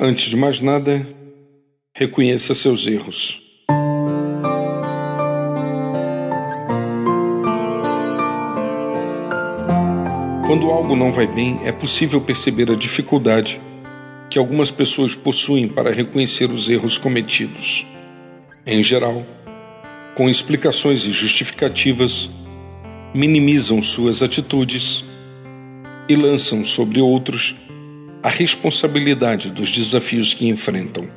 Antes 0.00 0.30
de 0.30 0.36
mais 0.36 0.60
nada, 0.60 1.04
reconheça 1.92 2.54
seus 2.54 2.86
erros. 2.86 3.42
Quando 10.46 10.70
algo 10.70 10.94
não 10.94 11.10
vai 11.10 11.26
bem, 11.26 11.58
é 11.64 11.72
possível 11.72 12.20
perceber 12.20 12.70
a 12.70 12.76
dificuldade 12.76 13.60
que 14.30 14.38
algumas 14.38 14.70
pessoas 14.70 15.16
possuem 15.16 15.66
para 15.66 15.92
reconhecer 15.92 16.48
os 16.48 16.70
erros 16.70 16.96
cometidos. 16.96 17.84
Em 18.64 18.80
geral, 18.84 19.26
com 20.14 20.30
explicações 20.30 21.04
e 21.06 21.10
justificativas, 21.10 22.30
minimizam 23.12 23.82
suas 23.82 24.22
atitudes 24.22 25.04
e 26.08 26.14
lançam 26.14 26.64
sobre 26.64 27.00
outros 27.00 27.56
a 28.28 28.30
responsabilidade 28.30 29.50
dos 29.50 29.70
desafios 29.70 30.34
que 30.34 30.46
enfrentam. 30.46 31.08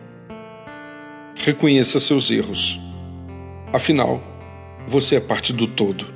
Reconheça 1.35 1.99
seus 1.99 2.31
erros. 2.31 2.79
Afinal, 3.73 4.23
você 4.87 5.17
é 5.17 5.19
parte 5.19 5.51
do 5.51 5.67
todo. 5.67 6.07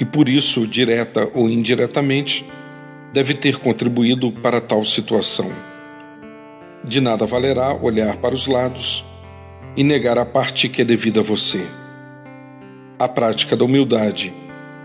E 0.00 0.04
por 0.04 0.28
isso, 0.28 0.66
direta 0.66 1.30
ou 1.32 1.48
indiretamente, 1.48 2.44
deve 3.12 3.34
ter 3.34 3.60
contribuído 3.60 4.32
para 4.32 4.60
tal 4.60 4.84
situação. 4.84 5.48
De 6.82 7.00
nada 7.00 7.24
valerá 7.24 7.72
olhar 7.72 8.16
para 8.16 8.34
os 8.34 8.48
lados 8.48 9.04
e 9.76 9.84
negar 9.84 10.18
a 10.18 10.26
parte 10.26 10.68
que 10.68 10.82
é 10.82 10.84
devida 10.84 11.20
a 11.20 11.22
você. 11.22 11.64
A 12.98 13.06
prática 13.06 13.56
da 13.56 13.64
humildade 13.64 14.34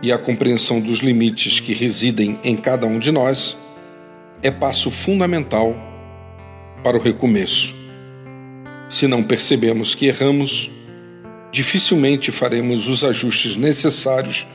e 0.04 0.12
a 0.12 0.20
compreensão 0.20 0.80
dos 0.80 1.00
limites 1.00 1.60
que 1.60 1.74
residem 1.74 2.40
em 2.44 2.56
cada 2.56 2.86
um 2.86 3.00
de 3.00 3.12
nós 3.12 3.58
é 4.42 4.50
passo 4.50 4.90
fundamental 4.90 5.76
para 6.84 6.98
o 6.98 7.02
recomeço. 7.02 7.76
Se 8.88 9.08
não 9.08 9.22
percebemos 9.22 9.94
que 9.94 10.08
erramos, 10.08 10.72
dificilmente 11.52 12.32
faremos 12.32 12.88
os 12.88 13.04
ajustes 13.04 13.56
necessários 13.56 14.48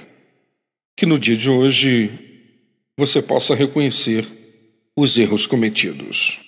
Que 0.95 1.05
no 1.05 1.19
dia 1.19 1.35
de 1.35 1.49
hoje 1.49 2.11
você 2.97 3.21
possa 3.21 3.53
reconhecer 3.53 4.27
os 4.95 5.17
erros 5.17 5.45
cometidos. 5.45 6.46